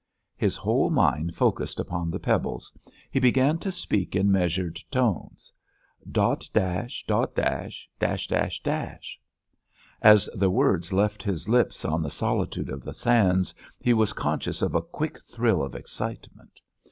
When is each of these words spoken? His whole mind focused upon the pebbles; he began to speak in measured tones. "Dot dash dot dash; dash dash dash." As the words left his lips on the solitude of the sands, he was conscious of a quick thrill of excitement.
His 0.35 0.55
whole 0.55 0.89
mind 0.89 1.35
focused 1.35 1.79
upon 1.79 2.09
the 2.09 2.17
pebbles; 2.17 2.75
he 3.11 3.19
began 3.19 3.59
to 3.59 3.71
speak 3.71 4.15
in 4.15 4.31
measured 4.31 4.79
tones. 4.89 5.53
"Dot 6.11 6.49
dash 6.51 7.05
dot 7.05 7.35
dash; 7.35 7.87
dash 7.99 8.27
dash 8.27 8.63
dash." 8.63 9.19
As 10.01 10.27
the 10.33 10.49
words 10.49 10.91
left 10.91 11.21
his 11.21 11.47
lips 11.47 11.85
on 11.85 12.01
the 12.01 12.09
solitude 12.09 12.71
of 12.71 12.81
the 12.81 12.95
sands, 12.95 13.53
he 13.79 13.93
was 13.93 14.11
conscious 14.13 14.63
of 14.63 14.73
a 14.73 14.81
quick 14.81 15.21
thrill 15.31 15.61
of 15.61 15.75
excitement. 15.75 16.61